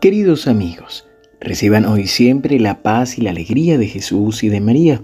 Queridos 0.00 0.46
amigos, 0.46 1.06
reciban 1.42 1.84
hoy 1.84 2.06
siempre 2.06 2.58
la 2.58 2.82
paz 2.82 3.18
y 3.18 3.20
la 3.20 3.32
alegría 3.32 3.76
de 3.76 3.86
Jesús 3.86 4.42
y 4.42 4.48
de 4.48 4.58
María. 4.58 5.02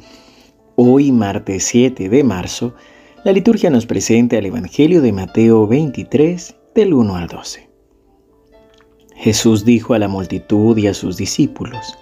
Hoy, 0.75 1.13
martes 1.13 1.65
7 1.65 2.09
de 2.09 2.25
marzo, 2.25 2.75
la 3.23 3.33
liturgia 3.33 3.69
nos 3.69 3.85
presenta 3.85 4.39
el 4.39 4.47
Evangelio 4.47 5.03
de 5.03 5.13
Mateo 5.13 5.67
23, 5.67 6.57
del 6.75 6.95
1 6.95 7.15
al 7.15 7.27
12. 7.27 7.69
Jesús 9.17 9.67
dijo 9.67 9.93
a 9.93 9.99
la 9.99 10.09
multitud 10.09 10.79
y 10.79 10.87
a 10.87 10.95
sus 10.95 11.19
discípulos, 11.19 11.95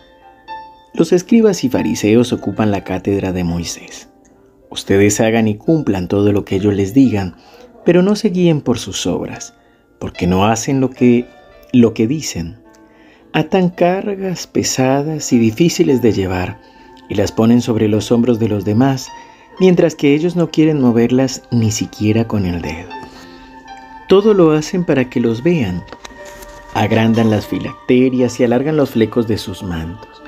Los 0.92 1.12
escribas 1.12 1.64
y 1.64 1.68
fariseos 1.68 2.32
ocupan 2.32 2.70
la 2.70 2.84
cátedra 2.84 3.32
de 3.32 3.42
Moisés. 3.42 4.08
Ustedes 4.70 5.20
hagan 5.20 5.48
y 5.48 5.56
cumplan 5.56 6.06
todo 6.06 6.30
lo 6.30 6.44
que 6.44 6.54
ellos 6.54 6.74
les 6.74 6.94
digan, 6.94 7.34
pero 7.84 8.02
no 8.02 8.14
se 8.14 8.28
guíen 8.28 8.60
por 8.60 8.78
sus 8.78 9.04
obras, 9.08 9.52
porque 9.98 10.28
no 10.28 10.46
hacen 10.46 10.80
lo 10.80 10.90
que, 10.90 11.26
lo 11.72 11.92
que 11.92 12.06
dicen 12.06 12.62
atan 13.34 13.68
cargas 13.68 14.46
pesadas 14.46 15.32
y 15.32 15.38
difíciles 15.40 16.00
de 16.00 16.12
llevar 16.12 16.56
y 17.08 17.16
las 17.16 17.32
ponen 17.32 17.60
sobre 17.60 17.88
los 17.88 18.12
hombros 18.12 18.38
de 18.38 18.48
los 18.48 18.64
demás, 18.64 19.08
mientras 19.58 19.96
que 19.96 20.14
ellos 20.14 20.36
no 20.36 20.52
quieren 20.52 20.80
moverlas 20.80 21.42
ni 21.50 21.72
siquiera 21.72 22.28
con 22.28 22.46
el 22.46 22.62
dedo. 22.62 22.88
Todo 24.08 24.34
lo 24.34 24.52
hacen 24.52 24.84
para 24.84 25.10
que 25.10 25.18
los 25.18 25.42
vean. 25.42 25.82
Agrandan 26.74 27.28
las 27.28 27.46
filacterias 27.46 28.38
y 28.38 28.44
alargan 28.44 28.76
los 28.76 28.90
flecos 28.90 29.26
de 29.26 29.36
sus 29.36 29.64
mantos. 29.64 30.22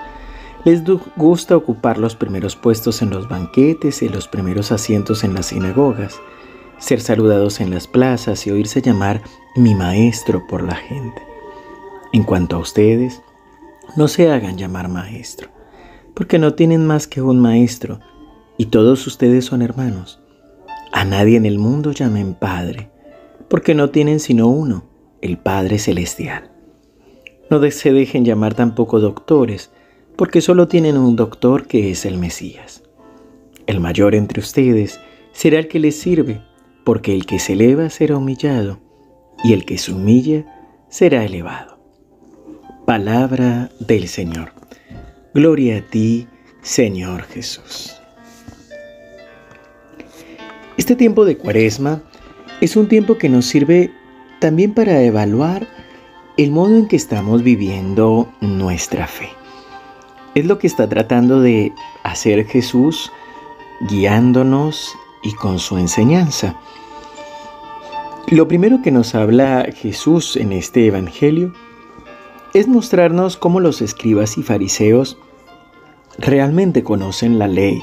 Les 0.65 0.83
gusta 1.17 1.57
ocupar 1.57 1.99
los 1.99 2.17
primeros 2.17 2.57
puestos 2.57 3.03
en 3.03 3.11
los 3.11 3.29
banquetes 3.29 4.03
y 4.03 4.09
los 4.09 4.27
primeros 4.27 4.73
asientos 4.73 5.23
en 5.23 5.33
las 5.33 5.47
sinagogas, 5.47 6.19
ser 6.79 7.01
saludados 7.01 7.61
en 7.61 7.71
las 7.71 7.87
plazas 7.87 8.45
y 8.49 8.51
oírse 8.51 8.83
llamar 8.83 9.23
mi 9.55 9.77
maestro 9.77 10.45
por 10.49 10.65
la 10.65 10.75
gente. 10.75 11.36
En 12.17 12.23
cuanto 12.23 12.57
a 12.57 12.61
ustedes, 12.61 13.21
no 13.95 14.09
se 14.09 14.31
hagan 14.31 14.57
llamar 14.57 14.89
maestro, 14.89 15.51
porque 16.15 16.39
no 16.39 16.55
tienen 16.55 16.87
más 16.87 17.07
que 17.07 17.21
un 17.21 17.39
maestro, 17.39 18.01
y 18.57 18.67
todos 18.67 19.07
ustedes 19.07 19.45
son 19.45 19.61
hermanos. 19.61 20.19
A 20.93 21.05
nadie 21.05 21.37
en 21.37 21.45
el 21.45 21.59
mundo 21.59 21.93
llamen 21.93 22.33
Padre, 22.33 22.89
porque 23.51 23.75
no 23.75 23.91
tienen 23.91 24.19
sino 24.19 24.49
uno, 24.49 24.85
el 25.21 25.37
Padre 25.37 25.79
Celestial. 25.79 26.51
No 27.51 27.61
se 27.71 27.93
dejen 27.93 28.25
llamar 28.25 28.55
tampoco 28.55 28.99
doctores, 28.99 29.71
porque 30.17 30.41
solo 30.41 30.69
tienen 30.69 30.97
un 30.97 31.17
doctor 31.17 31.67
que 31.67 31.91
es 31.91 32.07
el 32.07 32.17
Mesías. 32.17 32.83
El 33.67 33.79
mayor 33.81 34.15
entre 34.15 34.41
ustedes 34.41 35.01
será 35.33 35.59
el 35.59 35.69
que 35.69 35.81
les 35.81 36.01
sirve, 36.01 36.41
porque 36.83 37.15
el 37.15 37.27
que 37.27 37.39
se 37.39 37.53
eleva 37.53 37.91
será 37.91 38.17
humillado, 38.17 38.79
y 39.45 39.53
el 39.53 39.67
que 39.67 39.77
se 39.77 39.93
humilla 39.93 40.47
será 40.89 41.23
elevado. 41.23 41.76
Palabra 42.87 43.69
del 43.81 44.07
Señor. 44.07 44.53
Gloria 45.35 45.79
a 45.79 45.81
ti, 45.81 46.29
Señor 46.63 47.25
Jesús. 47.25 47.97
Este 50.77 50.95
tiempo 50.95 51.25
de 51.25 51.37
cuaresma 51.37 52.01
es 52.61 52.77
un 52.77 52.87
tiempo 52.87 53.19
que 53.19 53.29
nos 53.29 53.47
sirve 53.47 53.91
también 54.39 54.73
para 54.73 55.03
evaluar 55.03 55.67
el 56.37 56.53
modo 56.53 56.77
en 56.77 56.87
que 56.87 56.95
estamos 56.95 57.43
viviendo 57.43 58.33
nuestra 58.41 59.09
fe. 59.09 59.31
Es 60.37 60.47
lo 60.47 60.61
que 60.61 60.69
está 60.69 60.89
tratando 60.89 61.41
de 61.41 61.73
hacer 62.05 62.47
Jesús 62.47 63.11
guiándonos 63.91 64.95
y 65.25 65.33
con 65.33 65.59
su 65.59 65.77
enseñanza. 65.77 66.55
Lo 68.29 68.47
primero 68.47 68.81
que 68.81 68.93
nos 68.93 69.17
habla 69.17 69.67
Jesús 69.75 70.37
en 70.37 70.53
este 70.53 70.87
Evangelio 70.87 71.53
es 72.59 72.69
mostrarnos 72.69 73.37
cómo 73.37 73.61
los 73.61 73.83
escribas 73.83 74.39
y 74.39 74.43
fariseos 74.43 75.19
realmente 76.17 76.83
conocen 76.83 77.39
la 77.39 77.49
ley, 77.49 77.83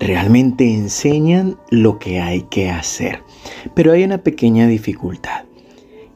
realmente 0.00 0.72
enseñan 0.72 1.58
lo 1.68 1.98
que 1.98 2.18
hay 2.18 2.44
que 2.44 2.70
hacer. 2.70 3.18
Pero 3.74 3.92
hay 3.92 4.02
una 4.02 4.22
pequeña 4.22 4.66
dificultad 4.66 5.44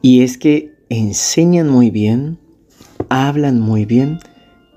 y 0.01 0.23
es 0.23 0.39
que 0.39 0.73
enseñan 0.89 1.69
muy 1.69 1.91
bien, 1.91 2.39
hablan 3.09 3.59
muy 3.59 3.85
bien, 3.85 4.17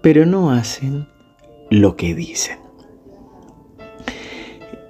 pero 0.03 0.27
no 0.27 0.51
hacen 0.51 1.09
lo 1.71 1.97
que 1.97 2.15
dicen. 2.15 2.59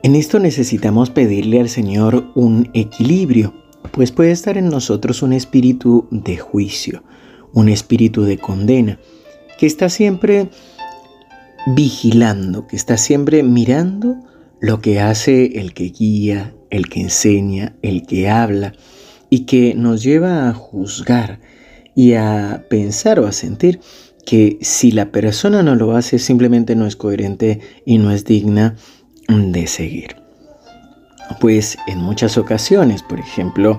En 0.03 0.17
esto 0.17 0.41
necesitamos 0.41 1.11
pedirle 1.11 1.61
al 1.61 1.69
Señor 1.69 2.33
un 2.35 2.71
equilibrio, 2.75 3.55
pues 3.93 4.11
puede 4.11 4.33
estar 4.33 4.59
en 4.59 4.69
nosotros 4.69 5.23
un 5.23 5.33
espíritu 5.33 6.09
de 6.11 6.39
juicio, 6.39 7.05
un 7.53 7.69
espíritu 7.69 8.23
de 8.23 8.39
condena, 8.39 8.99
que 9.59 9.67
está 9.67 9.89
siempre 9.89 10.49
vigilando, 11.67 12.67
que 12.67 12.77
está 12.77 12.97
siempre 12.97 13.43
mirando 13.43 14.17
lo 14.61 14.81
que 14.81 15.01
hace 15.01 15.59
el 15.61 15.75
que 15.75 15.91
guía, 15.91 16.55
el 16.71 16.89
que 16.89 17.01
enseña, 17.01 17.77
el 17.83 18.07
que 18.07 18.29
habla, 18.29 18.75
y 19.29 19.41
que 19.41 19.75
nos 19.75 20.03
lleva 20.03 20.49
a 20.49 20.55
juzgar 20.55 21.41
y 21.95 22.15
a 22.15 22.67
pensar 22.69 23.21
o 23.21 23.27
a 23.27 23.33
sentir 23.33 23.81
que 24.27 24.59
si 24.61 24.93
la 24.93 25.11
persona 25.13 25.63
no 25.63 25.75
lo 25.75 25.97
hace 25.97 26.19
simplemente 26.19 26.77
no 26.77 26.87
es 26.87 26.97
coherente 26.97 27.61
y 27.85 27.99
no 27.99 28.11
es 28.11 28.25
digna 28.25 28.77
de 29.29 29.67
seguir. 29.67 30.17
Pues 31.41 31.79
en 31.87 31.99
muchas 31.99 32.37
ocasiones, 32.37 33.03
por 33.03 33.21
ejemplo, 33.21 33.79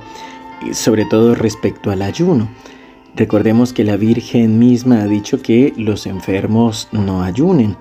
sobre 0.73 1.05
todo 1.05 1.35
respecto 1.35 1.91
al 1.91 2.01
ayuno, 2.01 2.49
Recordemos 3.15 3.73
que 3.73 3.83
la 3.83 3.97
Virgen 3.97 4.57
misma 4.57 5.01
ha 5.01 5.05
dicho 5.05 5.41
que 5.41 5.73
los 5.75 6.05
enfermos 6.05 6.87
no 6.91 7.23
ayunen 7.23 7.75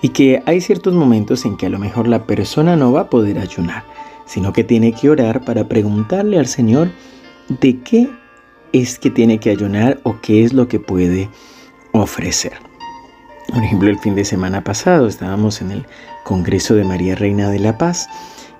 y 0.00 0.10
que 0.10 0.42
hay 0.46 0.60
ciertos 0.60 0.94
momentos 0.94 1.44
en 1.44 1.56
que 1.56 1.66
a 1.66 1.70
lo 1.70 1.78
mejor 1.78 2.06
la 2.06 2.24
persona 2.24 2.76
no 2.76 2.92
va 2.92 3.02
a 3.02 3.10
poder 3.10 3.38
ayunar, 3.38 3.84
sino 4.26 4.52
que 4.52 4.62
tiene 4.62 4.92
que 4.92 5.10
orar 5.10 5.44
para 5.44 5.66
preguntarle 5.66 6.38
al 6.38 6.46
Señor 6.46 6.90
de 7.48 7.80
qué 7.80 8.08
es 8.72 8.98
que 8.98 9.10
tiene 9.10 9.38
que 9.38 9.50
ayunar 9.50 10.00
o 10.04 10.20
qué 10.20 10.44
es 10.44 10.52
lo 10.52 10.68
que 10.68 10.78
puede 10.78 11.28
ofrecer. 11.92 12.52
Por 13.48 13.62
ejemplo, 13.62 13.88
el 13.88 13.98
fin 13.98 14.14
de 14.14 14.24
semana 14.24 14.62
pasado 14.62 15.06
estábamos 15.06 15.60
en 15.62 15.70
el 15.70 15.86
Congreso 16.24 16.74
de 16.74 16.84
María 16.84 17.14
Reina 17.14 17.50
de 17.50 17.58
la 17.58 17.78
Paz 17.78 18.08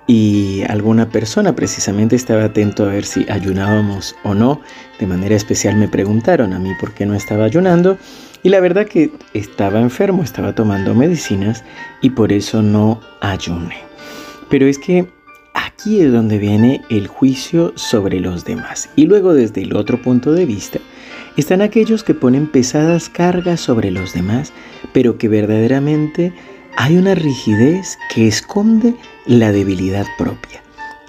y 0.07 0.63
alguna 0.69 1.09
persona 1.09 1.53
precisamente 1.53 2.15
estaba 2.15 2.45
atento 2.45 2.85
a 2.85 2.87
ver 2.87 3.03
si 3.03 3.29
ayunábamos 3.29 4.15
o 4.23 4.33
no. 4.33 4.61
De 4.99 5.05
manera 5.05 5.35
especial 5.35 5.75
me 5.75 5.89
preguntaron 5.89 6.53
a 6.53 6.59
mí 6.59 6.71
por 6.79 6.93
qué 6.93 7.05
no 7.05 7.13
estaba 7.13 7.43
ayunando 7.43 7.97
y 8.41 8.49
la 8.49 8.61
verdad 8.61 8.87
que 8.87 9.11
estaba 9.33 9.81
enfermo, 9.81 10.23
estaba 10.23 10.55
tomando 10.55 10.95
medicinas 10.95 11.63
y 12.01 12.11
por 12.11 12.31
eso 12.31 12.61
no 12.61 13.01
ayuné. 13.19 13.75
Pero 14.49 14.65
es 14.65 14.79
que 14.79 15.05
aquí 15.53 15.99
es 16.01 16.11
donde 16.13 16.37
viene 16.37 16.81
el 16.89 17.07
juicio 17.07 17.73
sobre 17.75 18.21
los 18.21 18.45
demás. 18.45 18.89
Y 18.95 19.05
luego 19.05 19.33
desde 19.33 19.63
el 19.63 19.75
otro 19.75 20.01
punto 20.01 20.31
de 20.31 20.45
vista 20.45 20.79
están 21.35 21.61
aquellos 21.61 22.03
que 22.05 22.13
ponen 22.13 22.47
pesadas 22.47 23.09
cargas 23.09 23.59
sobre 23.59 23.91
los 23.91 24.13
demás, 24.13 24.53
pero 24.93 25.17
que 25.17 25.27
verdaderamente 25.27 26.33
hay 26.79 26.95
una 26.95 27.15
rigidez 27.15 27.97
que 28.13 28.27
esconde 28.27 28.93
la 29.25 29.51
debilidad 29.51 30.05
propia, 30.15 30.61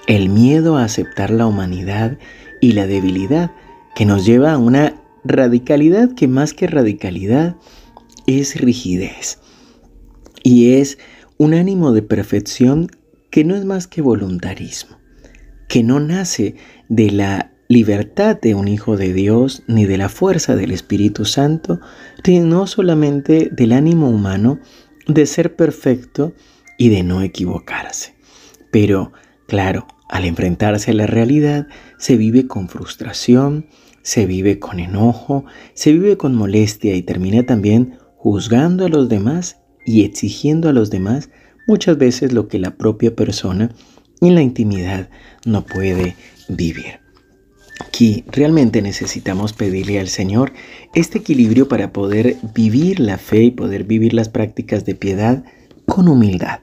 el 0.06 0.30
miedo 0.30 0.78
a 0.78 0.84
aceptar 0.84 1.30
la 1.30 1.46
humanidad 1.46 2.16
y 2.62 2.72
la 2.72 2.86
debilidad 2.86 3.50
que 3.94 4.06
nos 4.06 4.24
lleva 4.24 4.54
a 4.54 4.58
una 4.58 4.94
radicalidad 5.24 6.14
que 6.14 6.26
más 6.26 6.54
que 6.54 6.68
radicalidad 6.68 7.56
es 8.26 8.58
rigidez. 8.58 9.40
Y 10.42 10.72
es 10.76 10.96
un 11.36 11.52
ánimo 11.52 11.92
de 11.92 12.00
perfección 12.00 12.88
que 13.30 13.44
no 13.44 13.54
es 13.54 13.66
más 13.66 13.86
que 13.86 14.00
voluntarismo, 14.00 14.96
que 15.68 15.82
no 15.82 16.00
nace 16.00 16.56
de 16.88 17.10
la 17.10 17.52
libertad 17.68 18.40
de 18.40 18.54
un 18.54 18.68
hijo 18.68 18.96
de 18.96 19.12
Dios 19.12 19.64
ni 19.66 19.84
de 19.84 19.98
la 19.98 20.08
fuerza 20.08 20.56
del 20.56 20.70
Espíritu 20.70 21.26
Santo, 21.26 21.78
sino 22.24 22.66
solamente 22.66 23.50
del 23.52 23.72
ánimo 23.72 24.08
humano 24.08 24.60
de 25.08 25.26
ser 25.26 25.56
perfecto 25.56 26.34
y 26.76 26.90
de 26.90 27.02
no 27.02 27.22
equivocarse. 27.22 28.14
Pero, 28.70 29.12
claro, 29.46 29.86
al 30.08 30.24
enfrentarse 30.24 30.92
a 30.92 30.94
la 30.94 31.06
realidad, 31.06 31.66
se 31.98 32.16
vive 32.16 32.46
con 32.46 32.68
frustración, 32.68 33.66
se 34.02 34.26
vive 34.26 34.58
con 34.58 34.78
enojo, 34.78 35.44
se 35.74 35.92
vive 35.92 36.16
con 36.16 36.34
molestia 36.34 36.94
y 36.94 37.02
termina 37.02 37.44
también 37.44 37.98
juzgando 38.16 38.86
a 38.86 38.88
los 38.88 39.08
demás 39.08 39.60
y 39.84 40.04
exigiendo 40.04 40.68
a 40.68 40.72
los 40.72 40.90
demás 40.90 41.30
muchas 41.66 41.98
veces 41.98 42.32
lo 42.32 42.48
que 42.48 42.58
la 42.58 42.76
propia 42.76 43.14
persona 43.14 43.70
en 44.20 44.34
la 44.34 44.42
intimidad 44.42 45.10
no 45.44 45.64
puede 45.64 46.16
vivir. 46.48 47.00
Aquí 47.80 48.24
realmente 48.28 48.82
necesitamos 48.82 49.52
pedirle 49.52 50.00
al 50.00 50.08
Señor 50.08 50.52
este 50.94 51.18
equilibrio 51.18 51.68
para 51.68 51.92
poder 51.92 52.36
vivir 52.54 53.00
la 53.00 53.18
fe 53.18 53.44
y 53.44 53.50
poder 53.50 53.84
vivir 53.84 54.14
las 54.14 54.28
prácticas 54.28 54.84
de 54.84 54.94
piedad 54.94 55.44
con 55.86 56.08
humildad, 56.08 56.60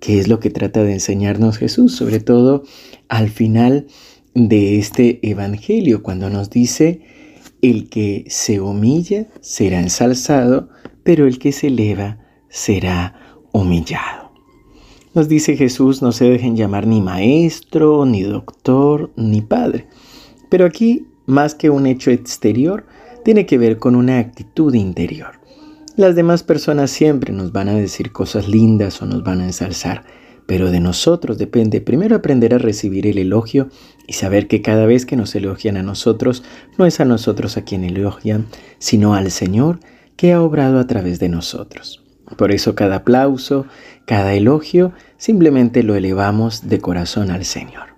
que 0.00 0.18
es 0.18 0.28
lo 0.28 0.40
que 0.40 0.50
trata 0.50 0.82
de 0.82 0.92
enseñarnos 0.92 1.58
Jesús, 1.58 1.94
sobre 1.96 2.20
todo 2.20 2.64
al 3.08 3.28
final 3.28 3.86
de 4.34 4.78
este 4.78 5.18
Evangelio, 5.28 6.02
cuando 6.02 6.30
nos 6.30 6.48
dice, 6.48 7.02
el 7.60 7.88
que 7.88 8.24
se 8.28 8.60
humilla 8.60 9.28
será 9.40 9.80
ensalzado, 9.80 10.68
pero 11.02 11.26
el 11.26 11.38
que 11.38 11.52
se 11.52 11.68
eleva 11.68 12.18
será 12.48 13.38
humillado. 13.52 14.32
Nos 15.14 15.28
dice 15.28 15.56
Jesús, 15.56 16.00
no 16.00 16.12
se 16.12 16.24
dejen 16.24 16.56
llamar 16.56 16.86
ni 16.86 17.00
maestro, 17.00 18.06
ni 18.06 18.22
doctor, 18.22 19.12
ni 19.16 19.42
padre. 19.42 19.86
Pero 20.52 20.66
aquí, 20.66 21.06
más 21.24 21.54
que 21.54 21.70
un 21.70 21.86
hecho 21.86 22.10
exterior, 22.10 22.84
tiene 23.24 23.46
que 23.46 23.56
ver 23.56 23.78
con 23.78 23.96
una 23.96 24.18
actitud 24.18 24.74
interior. 24.74 25.40
Las 25.96 26.14
demás 26.14 26.42
personas 26.42 26.90
siempre 26.90 27.32
nos 27.32 27.52
van 27.52 27.70
a 27.70 27.74
decir 27.74 28.12
cosas 28.12 28.48
lindas 28.48 29.00
o 29.00 29.06
nos 29.06 29.24
van 29.24 29.40
a 29.40 29.46
ensalzar, 29.46 30.04
pero 30.44 30.70
de 30.70 30.78
nosotros 30.78 31.38
depende 31.38 31.80
primero 31.80 32.16
aprender 32.16 32.52
a 32.52 32.58
recibir 32.58 33.06
el 33.06 33.16
elogio 33.16 33.70
y 34.06 34.12
saber 34.12 34.46
que 34.46 34.60
cada 34.60 34.84
vez 34.84 35.06
que 35.06 35.16
nos 35.16 35.34
elogian 35.34 35.78
a 35.78 35.82
nosotros, 35.82 36.44
no 36.76 36.84
es 36.84 37.00
a 37.00 37.06
nosotros 37.06 37.56
a 37.56 37.64
quien 37.64 37.82
elogian, 37.82 38.44
sino 38.78 39.14
al 39.14 39.30
Señor 39.30 39.80
que 40.16 40.34
ha 40.34 40.42
obrado 40.42 40.80
a 40.80 40.86
través 40.86 41.18
de 41.18 41.30
nosotros. 41.30 42.04
Por 42.36 42.52
eso 42.52 42.74
cada 42.74 42.96
aplauso, 42.96 43.64
cada 44.06 44.34
elogio, 44.34 44.92
simplemente 45.16 45.82
lo 45.82 45.94
elevamos 45.94 46.68
de 46.68 46.78
corazón 46.78 47.30
al 47.30 47.46
Señor. 47.46 47.91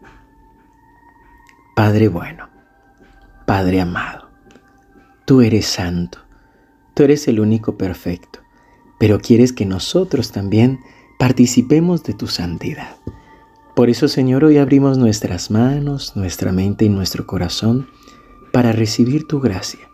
Padre 1.85 2.09
bueno, 2.09 2.49
Padre 3.45 3.83
amado, 3.83 4.31
tú 5.27 5.43
eres 5.43 5.67
santo, 5.67 6.17
tú 6.95 7.03
eres 7.03 7.29
el 7.29 7.41
único 7.41 7.77
perfecto, 7.77 8.39
pero 8.99 9.21
quieres 9.21 9.53
que 9.53 9.67
nosotros 9.67 10.33
también 10.33 10.81
participemos 11.19 12.03
de 12.03 12.15
tu 12.15 12.27
santidad. 12.27 12.97
Por 13.77 13.91
eso, 13.91 14.09
Señor, 14.09 14.45
hoy 14.45 14.57
abrimos 14.57 14.97
nuestras 14.97 15.51
manos, 15.51 16.17
nuestra 16.17 16.53
mente 16.53 16.87
y 16.87 16.89
nuestro 16.89 17.27
corazón 17.27 17.87
para 18.51 18.73
recibir 18.73 19.29
tu 19.29 19.43
gracia, 19.43 19.87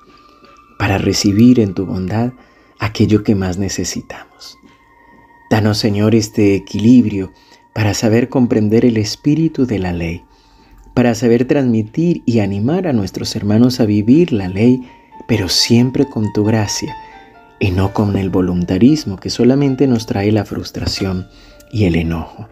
para 0.78 0.96
recibir 0.96 1.58
en 1.58 1.74
tu 1.74 1.86
bondad 1.86 2.34
aquello 2.78 3.24
que 3.24 3.34
más 3.34 3.58
necesitamos. 3.58 4.56
Danos, 5.50 5.78
Señor, 5.78 6.14
este 6.14 6.54
equilibrio 6.54 7.32
para 7.74 7.94
saber 7.94 8.28
comprender 8.28 8.84
el 8.84 8.96
espíritu 8.96 9.66
de 9.66 9.80
la 9.80 9.92
ley, 9.92 10.24
para 11.00 11.14
saber 11.14 11.46
transmitir 11.46 12.22
y 12.26 12.40
animar 12.40 12.86
a 12.86 12.92
nuestros 12.92 13.34
hermanos 13.34 13.80
a 13.80 13.86
vivir 13.86 14.34
la 14.34 14.50
ley, 14.50 14.82
pero 15.26 15.48
siempre 15.48 16.04
con 16.04 16.30
tu 16.34 16.44
gracia 16.44 16.94
y 17.58 17.70
no 17.70 17.94
con 17.94 18.18
el 18.18 18.28
voluntarismo 18.28 19.16
que 19.16 19.30
solamente 19.30 19.86
nos 19.86 20.04
trae 20.04 20.30
la 20.30 20.44
frustración 20.44 21.26
y 21.72 21.84
el 21.84 21.96
enojo. 21.96 22.50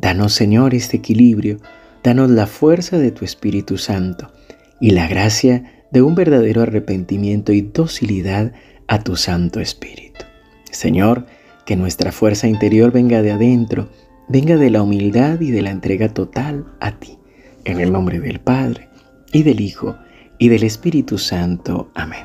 Danos, 0.00 0.32
Señor, 0.32 0.74
este 0.74 0.96
equilibrio, 0.96 1.58
danos 2.02 2.30
la 2.30 2.46
fuerza 2.46 2.96
de 2.96 3.10
tu 3.10 3.26
Espíritu 3.26 3.76
Santo 3.76 4.32
y 4.80 4.92
la 4.92 5.06
gracia 5.06 5.84
de 5.90 6.00
un 6.00 6.14
verdadero 6.14 6.62
arrepentimiento 6.62 7.52
y 7.52 7.60
docilidad 7.60 8.54
a 8.88 9.00
tu 9.00 9.16
Santo 9.16 9.60
Espíritu. 9.60 10.24
Señor, 10.70 11.26
que 11.66 11.76
nuestra 11.76 12.10
fuerza 12.10 12.48
interior 12.48 12.90
venga 12.90 13.20
de 13.20 13.32
adentro, 13.32 13.90
venga 14.28 14.56
de 14.56 14.70
la 14.70 14.80
humildad 14.80 15.38
y 15.42 15.50
de 15.50 15.60
la 15.60 15.72
entrega 15.72 16.08
total 16.08 16.64
a 16.80 16.92
ti. 16.98 17.19
En 17.64 17.80
el 17.80 17.92
nombre 17.92 18.20
del 18.20 18.40
Padre, 18.40 18.88
y 19.32 19.42
del 19.42 19.60
Hijo, 19.60 19.96
y 20.38 20.48
del 20.48 20.62
Espíritu 20.62 21.18
Santo. 21.18 21.90
Amén. 21.94 22.24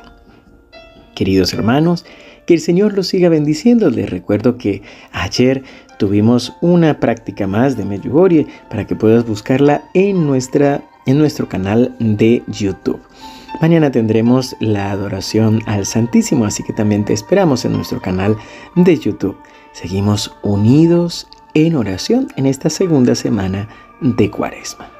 Queridos 1.14 1.52
hermanos, 1.52 2.04
que 2.46 2.54
el 2.54 2.60
Señor 2.60 2.94
los 2.94 3.08
siga 3.08 3.28
bendiciendo. 3.28 3.90
Les 3.90 4.08
recuerdo 4.08 4.56
que 4.56 4.82
ayer 5.12 5.62
tuvimos 5.98 6.54
una 6.60 7.00
práctica 7.00 7.46
más 7.46 7.76
de 7.76 7.84
Medjugorje 7.84 8.46
para 8.70 8.86
que 8.86 8.96
puedas 8.96 9.26
buscarla 9.26 9.82
en, 9.94 10.26
nuestra, 10.26 10.82
en 11.06 11.18
nuestro 11.18 11.48
canal 11.48 11.94
de 11.98 12.42
YouTube. 12.48 13.00
Mañana 13.60 13.90
tendremos 13.90 14.54
la 14.60 14.90
adoración 14.90 15.62
al 15.66 15.86
Santísimo, 15.86 16.44
así 16.44 16.62
que 16.62 16.74
también 16.74 17.04
te 17.04 17.14
esperamos 17.14 17.64
en 17.64 17.72
nuestro 17.72 18.00
canal 18.00 18.36
de 18.74 18.98
YouTube. 18.98 19.36
Seguimos 19.72 20.34
unidos 20.42 21.26
en 21.54 21.74
oración 21.74 22.28
en 22.36 22.46
esta 22.46 22.68
segunda 22.68 23.14
semana 23.14 23.68
de 24.00 24.30
Cuaresma. 24.30 24.95